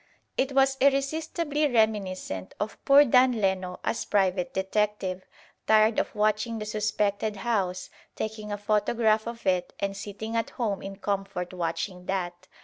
It 0.35 0.53
was 0.53 0.77
irresistibly 0.79 1.67
reminiscent 1.67 2.55
of 2.59 2.83
poor 2.85 3.05
Dan 3.05 3.33
Leno 3.33 3.79
as 3.83 4.03
private 4.03 4.51
detective, 4.51 5.27
tired 5.67 5.99
of 5.99 6.15
watching 6.15 6.57
the 6.57 6.65
suspected 6.65 7.35
house, 7.35 7.91
taking 8.15 8.51
a 8.51 8.57
photograph 8.57 9.27
of 9.27 9.45
it 9.45 9.73
and 9.79 9.95
sitting 9.95 10.35
at 10.35 10.49
home 10.49 10.81
in 10.81 10.95
comfort 10.95 11.53
watching 11.53 12.07
that. 12.07 12.47